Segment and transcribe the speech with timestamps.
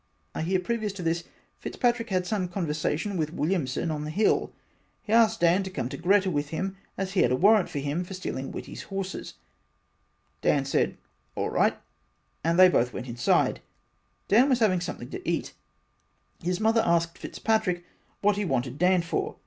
[0.33, 1.25] I hear previous to this
[1.59, 4.51] Fitzpatrick had some conversation with Williamson on the hill.
[5.03, 7.77] he asked Dan to come to Greta with him as he had a warrant for
[7.77, 9.35] him for stealing Whitty's horses
[10.41, 10.97] Dan said
[11.35, 11.77] all right
[12.43, 13.61] they both went inside
[14.27, 15.53] Dan was having something to eat
[16.41, 17.85] his mother asked Fitzpatrick
[18.21, 19.35] what he wanted Dan for.